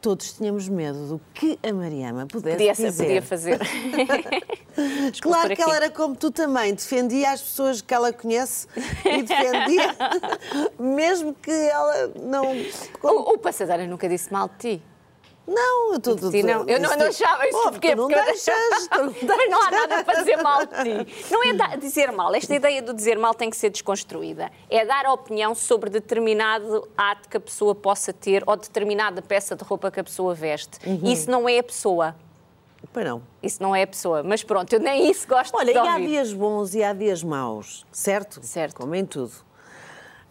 [0.00, 3.04] Todos tínhamos medo do que a Mariama pudesse Podia, dizer.
[3.04, 3.58] podia fazer.
[5.20, 8.66] Claro que ela era como tu também, defendia as pessoas que ela conhece
[9.04, 9.94] e defendia,
[10.78, 12.46] mesmo que ela não.
[13.02, 14.82] O, o nunca disse mal de ti.
[15.46, 16.16] Não, eu estou.
[16.30, 16.64] Ti, não.
[16.68, 17.58] Eu não, não achava isso.
[17.58, 17.90] Oh, Porquê?
[17.90, 21.26] tu não Porque deixas, não não há nada para dizer mal de ti.
[21.30, 22.34] Não é da- dizer mal.
[22.34, 24.50] Esta ideia do dizer mal tem que ser desconstruída.
[24.68, 29.64] É dar opinião sobre determinado ato que a pessoa possa ter ou determinada peça de
[29.64, 30.78] roupa que a pessoa veste.
[30.86, 31.10] Uhum.
[31.10, 32.14] Isso não é a pessoa.
[32.92, 33.22] Pois não.
[33.42, 34.22] Isso não é a pessoa.
[34.22, 37.22] Mas pronto, eu nem isso gosto Olha, de e há dias bons e há dias
[37.22, 38.40] maus, certo?
[38.44, 38.76] Certo.
[38.76, 39.32] Como em tudo.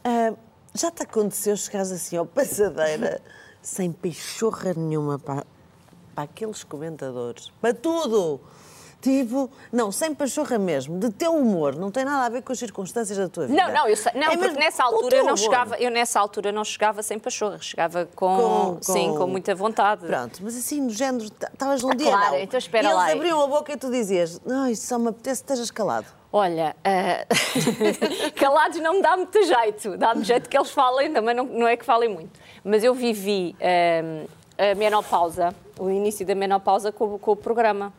[0.03, 0.33] Ah,
[0.73, 3.21] já te aconteceu chegares assim ao passadeira
[3.61, 5.45] sem peixorra nenhuma para,
[6.15, 7.51] para aqueles comentadores?
[7.61, 8.39] Para tudo!
[9.01, 12.59] Tipo, não, sem pachorra mesmo, de teu humor, não tem nada a ver com as
[12.59, 13.57] circunstâncias da tua vida.
[13.65, 15.37] Não, não, eu sei- não É porque nessa altura eu não humor.
[15.37, 20.05] chegava, eu nessa altura não chegava sem pachorra, chegava com, sim, com muita vontade.
[20.05, 22.39] Pronto, mas assim, no género, estavas num Ah, dia claro, não.
[22.39, 23.03] então espera e lá.
[23.05, 26.07] eles abriam a boca e tu dizias, não, isto só me apetece que estejas calado.
[26.33, 27.25] Olha, ah,
[28.35, 29.97] calados não me dá muito jeito.
[29.97, 32.37] Dá-me jeito que eles falem, também não, não é que falem muito.
[32.63, 37.93] Mas eu vivi ah, a menopausa, o início da menopausa com, o- com o programa.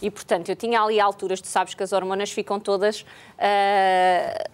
[0.00, 3.04] E, portanto, eu tinha ali alturas, tu sabes que as hormonas ficam todas.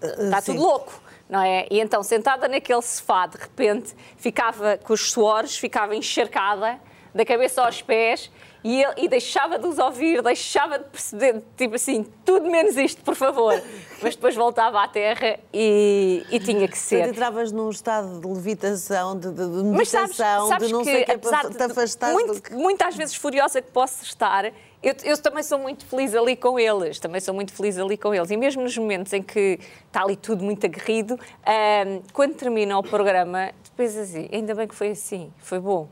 [0.03, 0.53] Está sim.
[0.53, 1.01] tudo louco.
[1.29, 1.66] Não é?
[1.70, 6.79] E então, sentada naquele sofá, de repente, ficava com os suores, ficava encharcada,
[7.14, 8.31] da cabeça aos pés,
[8.64, 13.03] e, ele- e deixava de os ouvir, deixava de perceber, tipo assim, tudo menos isto,
[13.03, 13.61] por favor.
[14.03, 17.09] Mas depois voltava à terra e, e tinha que ser.
[17.09, 21.03] entravas num estado de levitação, de, de, de Mas sabes, sabes de não que, sei
[21.03, 22.53] o que, apesar de te afastar muito, que...
[22.55, 24.46] muitas vezes furiosa que posso estar,
[24.83, 28.12] eu, eu também sou muito feliz ali com eles, também sou muito feliz ali com
[28.12, 28.29] eles.
[28.33, 32.83] E mesmo nos momentos em que está ali tudo muito aguerrido, ahm, quando termina o
[32.83, 35.88] programa, depois assim, ainda bem que foi assim, foi bom,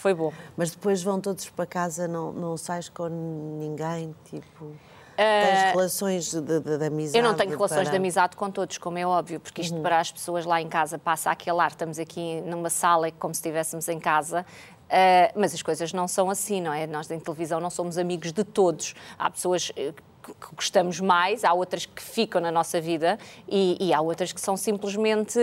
[0.00, 0.32] foi bom.
[0.56, 4.72] Mas depois vão todos para casa, não, não sais com ninguém, tipo...
[5.18, 7.18] Ah, Tens relações de, de, de amizade?
[7.18, 10.00] Eu não tenho relações para- de amizade com todos, como é óbvio, porque isto para
[10.00, 13.40] as pessoas lá em casa passa aquele ar, estamos aqui numa sala é como se
[13.40, 14.46] estivéssemos em casa.
[14.88, 16.86] ah, mas as coisas não são assim, não é?
[16.86, 18.94] Nós em televisão não somos amigos de todos.
[19.18, 23.92] Há pessoas eh, que gostamos mais, há outras que ficam na nossa vida e, e
[23.92, 25.38] há outras que são simplesmente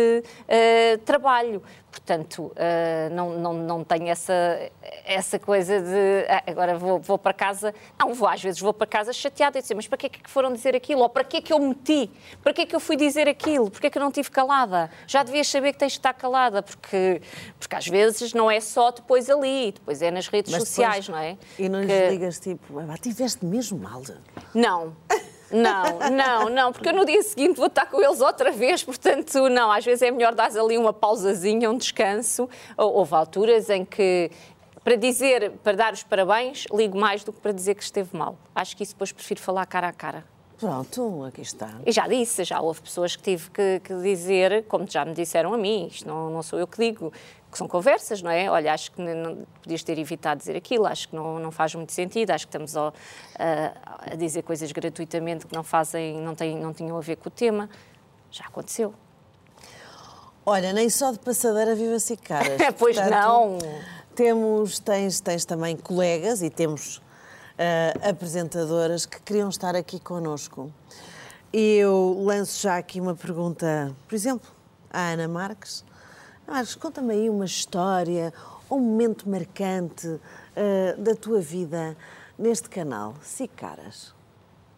[0.50, 1.62] ah, trabalho.
[2.08, 4.70] Portanto, ah, não, não, não tenho essa,
[5.04, 7.74] essa coisa de "Ah, agora vou, vou para casa.
[8.00, 10.30] Não, vou, às vezes vou para casa chateada e dizer, mas para que é que
[10.30, 11.02] foram dizer aquilo?
[11.02, 12.10] Ou para que é que eu meti?
[12.44, 13.70] Para que é que eu fui dizer aquilo?
[13.72, 14.90] Para que é que eu não estive calada?
[15.08, 17.22] Já devias saber que tens de estar calada, porque,
[17.60, 21.10] porque às vezes não é só depois ali, depois é nas redes Mas sociais, depois-
[21.10, 21.38] não é?
[21.58, 24.02] E não lhes Que- ligas tipo, "Ah, tiveste mesmo mal.
[24.54, 24.96] Não.
[25.52, 29.48] Não, não, não, porque eu no dia seguinte vou estar com eles outra vez, portanto,
[29.50, 32.50] não, às vezes é melhor dar ali uma pausazinha, um descanso.
[32.78, 34.30] Ou- Houve alturas em que,
[34.84, 38.38] para dizer, para dar os parabéns, ligo mais do que para dizer que esteve mal.
[38.54, 40.26] Acho que isso depois prefiro falar cara a cara.
[40.60, 41.70] Pronto, aqui está.
[41.86, 45.54] E já disse, já houve pessoas que tive que, que dizer, como já me disseram
[45.54, 47.14] a mim, isto não, não sou eu que digo,
[47.52, 48.50] que são conversas, não é?
[48.50, 51.92] Olha, acho que não, podias ter evitado dizer aquilo, acho que não, não faz muito
[51.94, 52.88] sentido, acho que estamos a,
[53.38, 57.30] a- a dizer coisas gratuitamente que não fazem, não, têm, não tinham a ver com
[57.30, 57.70] o tema.
[58.32, 58.94] Já aconteceu.
[60.46, 62.58] Olha, nem só de passadeira vive-se caras.
[62.80, 63.60] Pois não.
[64.16, 67.00] Temos, tens, tens também colegas e temos
[67.58, 70.72] ah, apresentadoras que queriam estar aqui connosco.
[71.52, 74.50] E eu lanço já aqui uma pergunta, por exemplo,
[74.90, 75.84] à Ana Marques.
[76.46, 78.34] Marques, conta-me aí uma história,
[78.70, 80.20] um momento marcante
[80.56, 81.96] ah, da tua vida
[82.38, 84.17] neste canal, Sim Caras.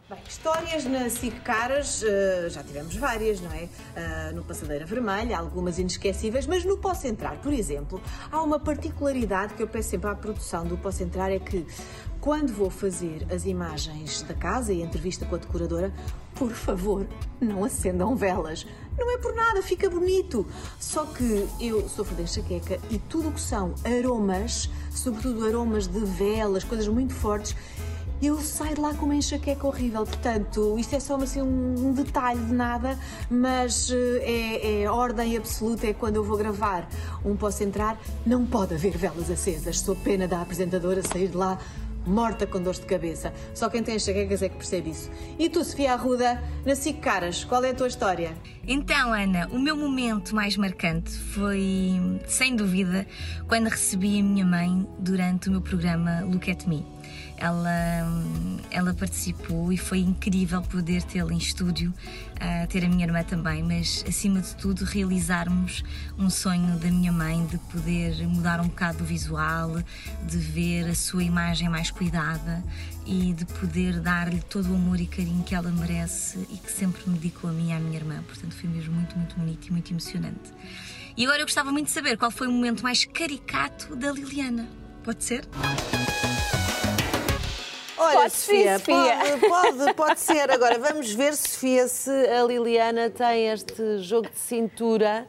[0.10, 3.70] Bem, histórias na SIC Caras, eh, já tivemos várias, não é?
[3.96, 9.54] Ah, no Passadeira Vermelha, algumas inesquecíveis, mas no Posso Entrar, por exemplo, há uma particularidade
[9.54, 11.64] que eu peço sempre à produção do Posso Entrar, é que
[12.20, 15.94] quando vou fazer as imagens da casa e a entrevista com a decoradora,
[16.34, 17.06] por favor,
[17.40, 18.66] não acendam velas.
[18.98, 20.44] Não é por nada, fica bonito.
[20.80, 26.00] Só que eu sofro de enxaqueca e tudo o que são aromas, sobretudo aromas de
[26.00, 27.56] velas, coisas muito fortes,
[28.22, 30.06] eu saio de lá com uma enxaqueca horrível.
[30.06, 32.98] Portanto, isto é só assim, um, detalhe de nada,
[33.30, 35.88] mas eh, é, é ordem absoluta.
[35.88, 36.88] É quando eu vou gravar
[37.24, 39.80] um Posso Entrar, não pode haver velas acesas.
[39.80, 41.58] Sou pena da apresentadora sair de lá
[42.06, 43.34] morta com dores de cabeça.
[43.54, 45.10] Só quem tem enxaquecas é que percebe isso.
[45.38, 48.36] E tu, Sofia Arruda, na SIC Caras, qual é a tua história?
[48.68, 53.06] Então, Ana, o meu momento mais marcante foi, sem dúvida,
[53.48, 56.99] quando recebi a minha mãe durante o meu programa Look at Me.
[57.42, 58.06] Ela,
[58.70, 61.94] ela participou e foi incrível poder tê-la em estúdio,
[62.38, 65.82] ah, ter a minha irmã também, mas acima de tudo realizarmos
[66.18, 69.82] um sonho da minha mãe de poder mudar um bocado o visual,
[70.28, 72.62] de ver a sua imagem mais cuidada
[73.06, 77.10] e de poder dar-lhe todo o amor e carinho que ela merece e que sempre
[77.10, 78.22] me dedicou a mim e à minha irmã.
[78.28, 80.52] Portanto, foi mesmo muito, muito bonito e muito emocionante.
[81.16, 84.68] E agora eu gostava muito de saber qual foi o momento mais caricato da Liliana.
[85.04, 85.48] Pode ser?
[88.00, 88.96] Olha, Pode Sofia, Sofia.
[89.50, 90.50] Pode, pode, pode ser.
[90.52, 95.28] Agora, vamos ver, Sofia, se a Liliana tem este jogo de cintura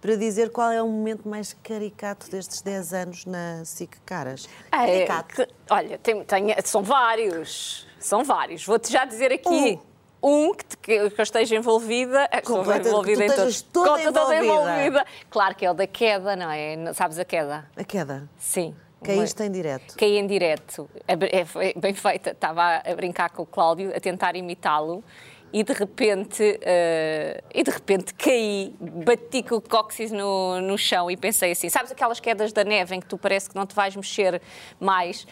[0.00, 4.48] para dizer qual é o momento mais caricato destes 10 anos na SIC Caras.
[4.70, 5.34] Ah, é, Caricato.
[5.34, 7.86] que- olha, tem, tem- são vários.
[7.98, 8.64] São vários.
[8.64, 9.78] Vou-te já dizer aqui.
[10.22, 13.62] Um que, te- que eu esteja envolvida, estou envolvida em todos.
[13.62, 15.04] toda toda envolvida.
[15.30, 16.92] Claro que é o da queda, não é?
[16.94, 17.64] Sabes a queda?
[17.76, 18.28] A queda.
[18.38, 18.74] Sim.
[19.06, 19.96] Caíste em direto.
[19.96, 20.88] Caí em direto.
[21.06, 22.30] É bem- feita.
[22.30, 25.02] Estava a brincar com o Cláudio, a tentar imitá-lo.
[25.52, 31.10] E de repente, eh, e de repente caí, bati com o cóccix no, no chão
[31.10, 33.74] e pensei assim: sabes aquelas quedas da neve em que tu parece que não te
[33.74, 34.42] vais mexer
[34.78, 35.26] mais?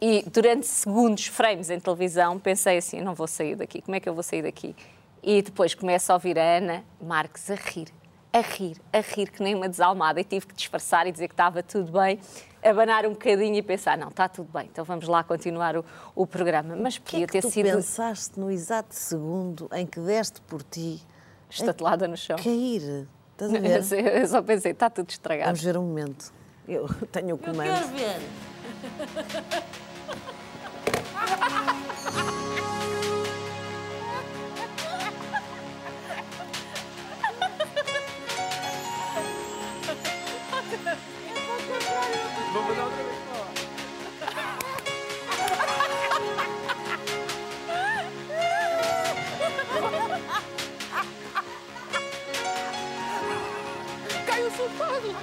[0.00, 4.08] E durante segundos, frames em televisão, pensei assim: não vou sair daqui, como é que
[4.08, 4.74] eu vou sair daqui?
[5.22, 7.88] E depois começo a ouvir a Ana Marques a rir,
[8.32, 10.18] a rir, a rir, que nem uma desalmada.
[10.20, 12.18] E tive que disfarçar e dizer que estava tudo bem,
[12.62, 16.26] abanar um bocadinho e pensar: não, está tudo bem, então vamos lá continuar o, o
[16.26, 16.76] programa.
[16.76, 20.00] Mas O que podia é que ter tu sido pensaste no exato segundo em que
[20.00, 21.00] deste por ti
[21.50, 22.36] estatelada no chão.
[22.36, 23.06] cair?
[23.32, 24.20] Estás a ver?
[24.20, 25.46] Eu só pensei: está tudo estragado.
[25.48, 26.32] Vamos ver um momento.
[26.66, 27.88] Eu tenho o comando.
[27.94, 28.20] ver.
[54.26, 55.14] Caiu sofado.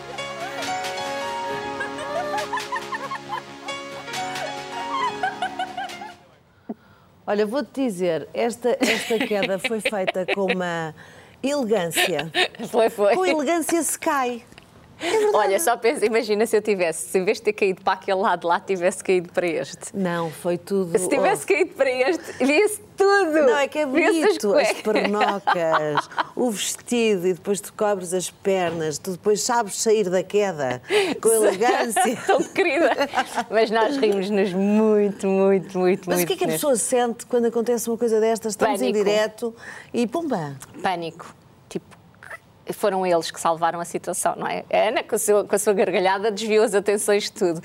[7.28, 10.94] Olha, vou-te dizer, esta, esta queda foi feita com uma
[11.42, 12.32] elegância.
[12.70, 13.16] Foi, foi.
[13.16, 14.44] Com elegância se cai.
[15.34, 18.20] Olha, só pensa, imagina se eu tivesse, se em vez de ter caído para aquele
[18.20, 19.96] lado lá, tivesse caído para este.
[19.96, 20.98] Não, foi tudo.
[20.98, 23.32] Se tivesse caído para este, via-se tudo.
[23.32, 28.98] Não, é que é bonito, as pernocas, o vestido e depois tu cobres as pernas,
[28.98, 30.82] tu depois sabes sair da queda
[31.22, 32.16] com elegância.
[32.26, 32.92] Tão querida.
[33.50, 36.24] Mas nós rimos-nos muito, muito, muito, Mas muito.
[36.24, 38.54] o que é que a pessoa sente quando acontece uma coisa destas?
[38.54, 39.10] Estamos em Pânico.
[39.10, 39.56] direto
[39.94, 40.56] e pumba!
[40.82, 41.36] Pânico.
[42.74, 44.64] Foram eles que salvaram a situação, não é?
[44.72, 47.62] A Ana, com a sua, com a sua gargalhada, desviou as atenções de tudo.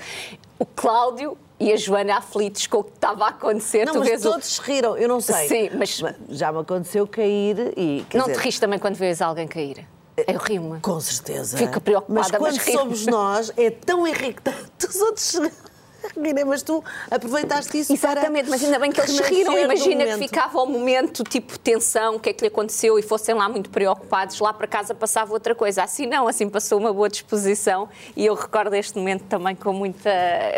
[0.59, 3.85] O Cláudio e a Joana aflitos com o que estava a acontecer.
[3.85, 5.47] Não, tu mas vês o- todos se riram, eu não sei.
[5.47, 8.05] Sim, mas Já me aconteceu cair e.
[8.13, 9.87] não dizer, te rires também quando vês alguém cair.
[10.27, 10.79] Eu rio-me.
[10.81, 11.57] Com certeza.
[11.57, 15.39] Fico preocupada, Mas quando mas somos nós, é tão irritante os outros
[16.17, 19.57] rirem, mas tu aproveitaste isso Exatamente, para mas ainda bem que eles riram.
[19.57, 23.35] Imagina que ficava ao momento, tipo, tensão, o que é que lhe aconteceu e fossem
[23.35, 25.83] lá muito preocupados, lá para casa passava outra coisa.
[25.83, 30.11] Assim não, assim passou uma boa disposição e eu recordo este momento também com muita,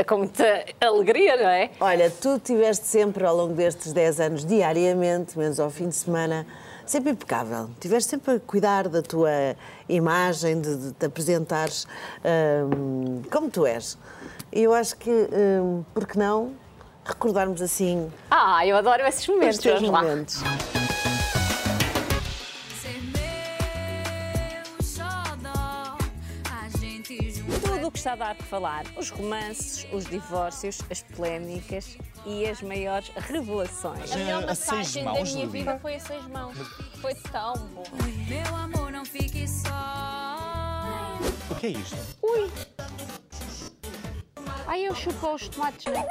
[0.08, 1.72] com muita alegria, não é?
[1.80, 6.46] Olha, tu tiveste sempre ao longo destes 10 anos, diariamente, menos ao fim de semana,
[6.86, 7.70] sempre impecável.
[7.80, 9.56] Tiveste sempre a cuidar da tua
[9.88, 11.88] imagem, de, de te apresentares
[12.76, 13.98] hum, como tu és.
[14.56, 16.54] Eu acho que, hum, por que não,
[17.04, 19.58] recordarmos assim Ah, eu adoro esses momentos.
[19.58, 20.02] os teus vamos lá.
[20.04, 20.44] momentos.
[27.66, 28.84] Tudo o que está a dar para falar.
[28.98, 34.12] Os romances, os divórcios, as polémicas e as maiores revelações.
[34.12, 36.56] A melhor seis massagem da minha vida foi a seis mãos.
[37.02, 37.84] Foi tão bom.
[38.28, 41.18] Meu amor, não fique só.
[41.50, 41.98] O que é isto?
[42.22, 42.52] Ui!
[44.68, 46.06] Ai, eu chupo os tomates, não é?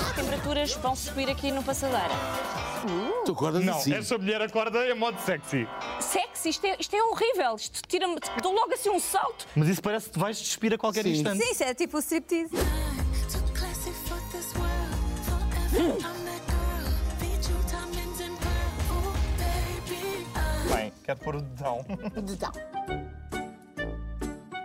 [0.00, 2.14] As temperaturas vão subir aqui no passadeira.
[3.26, 3.92] Tu acordas Não, assim.
[3.92, 5.68] essa mulher acorda em modo sexy.
[6.00, 7.54] Sexy, isto é, isto é horrível.
[7.56, 8.16] Isto tira-me.
[8.42, 9.46] Dou logo assim um salto.
[9.54, 11.42] Mas isso parece que vais despir a qualquer instante.
[11.42, 12.50] Sim, isso é tipo o striptease.
[20.72, 21.84] Bem, quero pôr o dedão.
[22.22, 22.52] Dedão.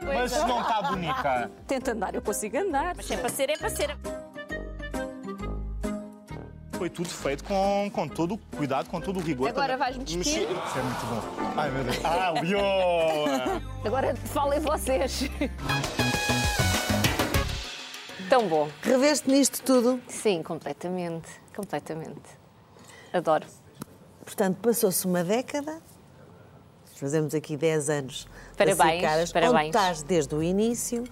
[0.06, 1.52] Mas se não está bonita.
[1.68, 2.96] Tenta andar, eu consigo andar.
[2.96, 3.98] Mas é para ser, é para ser.
[6.74, 9.48] Foi tudo feito com, com todo o cuidado, com todo o rigor.
[9.48, 10.48] Agora vais-me despir?
[10.48, 11.54] Mexer- Isso é muito bom.
[11.56, 12.00] Ai, meu Deus.
[12.04, 13.62] Ah, o Yoa!
[13.86, 15.30] Agora falem vocês.
[18.30, 18.68] Tão bom.
[18.82, 20.02] Reveste nisto tudo?
[20.08, 21.30] Sim, completamente.
[21.56, 22.20] Completamente.
[23.14, 23.46] Adoro.
[24.26, 25.80] Portanto, passou-se uma década,
[27.00, 28.28] fazemos aqui 10 anos.
[28.58, 29.60] Parabéns, caras, parabéns.
[29.60, 31.04] Onde estás desde o início,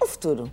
[0.00, 0.50] o futuro.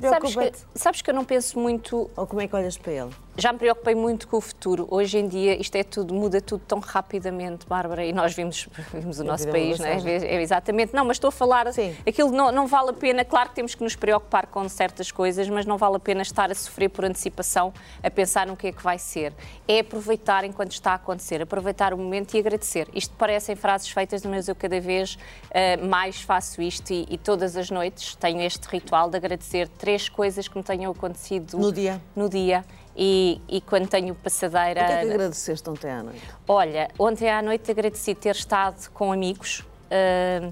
[0.00, 2.10] Sabes que, sabes que eu não penso muito.
[2.16, 3.14] Ou como é que olhas para ele?
[3.36, 4.86] Já me preocupei muito com o futuro.
[4.90, 9.18] Hoje em dia isto é tudo, muda tudo tão rapidamente, Bárbara, e nós vimos, vimos
[9.18, 9.94] o nosso é país, não é?
[9.94, 10.28] passagem.
[10.28, 10.94] É, Exatamente.
[10.94, 11.66] Não, mas estou a falar,
[12.06, 15.48] aquilo não, não vale a pena, claro que temos que nos preocupar com certas coisas,
[15.48, 18.72] mas não vale a pena estar a sofrer por antecipação, a pensar no que é
[18.72, 19.32] que vai ser.
[19.66, 22.88] É aproveitar enquanto está a acontecer, aproveitar o momento e agradecer.
[22.94, 25.18] Isto parecem frases feitas, mas eu cada vez
[25.50, 30.08] eh, mais faço isto e, e todas as noites tenho este ritual de agradecer três
[30.08, 32.00] coisas que me tenham acontecido No dia?
[32.14, 32.64] no dia.
[32.96, 34.82] E, e quando tenho passadeira.
[34.82, 36.22] O que é que agradeceste ontem à noite?
[36.46, 40.50] Olha, ontem à noite agradeci ter estado com amigos, ah,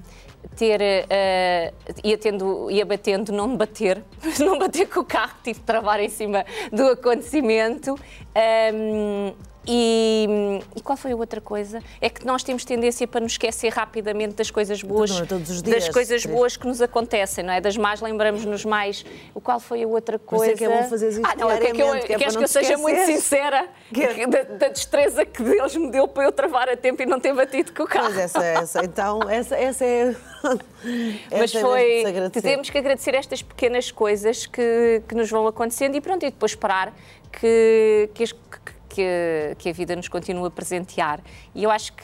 [0.55, 0.81] ter.
[0.81, 4.03] ah, ia, tendo, ia batendo, não me bater,
[4.39, 7.97] não bater com o carro, tive de travar em cima do acontecimento.
[8.35, 9.33] Ahm,
[9.65, 11.81] e, e qual foi a outra coisa?
[12.01, 15.61] É que nós temos tendência para nos esquecer rapidamente das coisas boas, não é dias,
[15.61, 17.61] das coisas boas que nos acontecem, não é?
[17.61, 19.05] Das más lembramos-nos mais.
[19.33, 20.45] O qual foi a outra coisa?
[20.45, 22.17] isso é que é bom fazeres isto ah, não, é que eu, diariamente, que é
[22.17, 26.23] queres que eu seja muito sincera que- da, da destreza que Deus me deu para
[26.25, 28.05] eu travar a tempo e não ter batido com o carro.
[28.07, 30.15] Pois essa, essa, então, essa, essa é.
[31.31, 32.31] Mas essa é foi.
[32.41, 36.51] Temos que agradecer estas pequenas coisas que, que nos vão acontecendo e pronto, e depois
[36.51, 36.93] esperar
[37.31, 41.19] que, que, que- que- que a vida nos continue a presentear.
[41.55, 42.03] E eu acho que,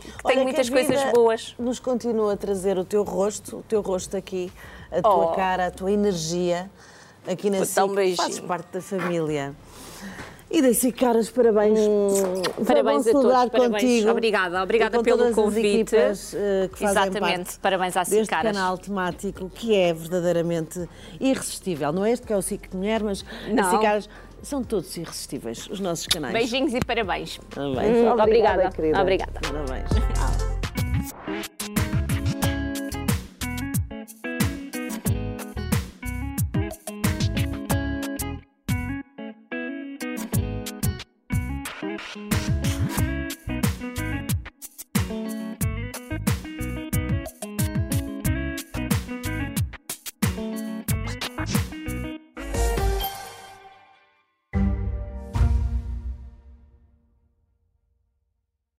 [0.24, 1.54] Olha, tem muitas que coisas boas.
[1.58, 4.50] Nos continua a trazer o teu rosto, o teu rosto aqui,
[4.90, 5.34] a tua Oh.
[5.34, 6.70] cara, a tua energia
[7.26, 8.16] aqui na um SIC, beijinho.
[8.16, 9.54] fazes parte da família.
[10.50, 11.78] E da SIC, caras, parabéns.
[12.56, 13.70] Foi Parabéns a todos, parabéns.
[13.72, 14.10] contigo.
[14.10, 15.94] Obrigada, obrigada pelo convite.
[15.96, 18.52] Equipas, eh, Exatamente, parabéns à deste Caras.
[18.54, 20.86] canal temático que é verdadeiramente
[21.18, 21.90] irresistível.
[21.90, 23.64] Não é este que é o SIC de Mulher, mas Não.
[23.64, 24.02] a
[24.42, 26.32] são todos irresistíveis, os nossos canais.
[26.32, 27.38] Beijinhos e parabéns.
[27.54, 27.96] Parabéns.
[27.96, 28.70] Hum, obrigada, obrigada.
[28.72, 29.00] Querida.
[29.00, 29.40] Obrigada.
[29.40, 29.90] Parabéns.
[30.18, 31.81] Ah.